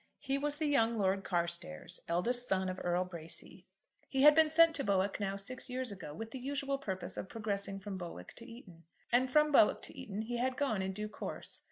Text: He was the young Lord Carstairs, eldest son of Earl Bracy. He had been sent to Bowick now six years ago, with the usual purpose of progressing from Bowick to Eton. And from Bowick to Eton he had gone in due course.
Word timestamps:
He 0.17 0.39
was 0.39 0.55
the 0.55 0.65
young 0.65 0.97
Lord 0.97 1.23
Carstairs, 1.23 1.99
eldest 2.07 2.47
son 2.47 2.69
of 2.69 2.79
Earl 2.83 3.05
Bracy. 3.05 3.67
He 4.09 4.23
had 4.23 4.33
been 4.33 4.49
sent 4.49 4.75
to 4.77 4.83
Bowick 4.83 5.19
now 5.19 5.35
six 5.35 5.69
years 5.69 5.91
ago, 5.91 6.11
with 6.11 6.31
the 6.31 6.39
usual 6.39 6.79
purpose 6.79 7.17
of 7.17 7.29
progressing 7.29 7.79
from 7.79 7.99
Bowick 7.99 8.33
to 8.37 8.45
Eton. 8.51 8.85
And 9.11 9.29
from 9.29 9.51
Bowick 9.51 9.83
to 9.83 9.95
Eton 9.95 10.23
he 10.23 10.37
had 10.37 10.57
gone 10.57 10.81
in 10.81 10.91
due 10.93 11.07
course. 11.07 11.59